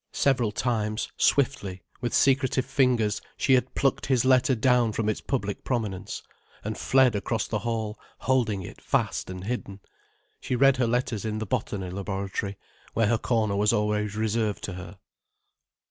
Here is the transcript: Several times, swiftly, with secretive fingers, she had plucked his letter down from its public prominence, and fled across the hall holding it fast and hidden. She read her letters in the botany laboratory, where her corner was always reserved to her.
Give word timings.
Several 0.13 0.51
times, 0.51 1.09
swiftly, 1.15 1.83
with 2.01 2.11
secretive 2.11 2.65
fingers, 2.65 3.21
she 3.37 3.53
had 3.53 3.75
plucked 3.75 4.07
his 4.07 4.25
letter 4.25 4.55
down 4.55 4.93
from 4.93 5.07
its 5.07 5.21
public 5.21 5.63
prominence, 5.63 6.23
and 6.63 6.75
fled 6.75 7.15
across 7.15 7.47
the 7.47 7.59
hall 7.59 7.99
holding 8.21 8.63
it 8.63 8.81
fast 8.81 9.29
and 9.29 9.43
hidden. 9.43 9.79
She 10.39 10.55
read 10.55 10.77
her 10.77 10.87
letters 10.87 11.23
in 11.23 11.37
the 11.37 11.45
botany 11.45 11.91
laboratory, 11.91 12.57
where 12.95 13.09
her 13.09 13.19
corner 13.19 13.55
was 13.55 13.71
always 13.71 14.15
reserved 14.15 14.63
to 14.63 14.73
her. 14.73 14.97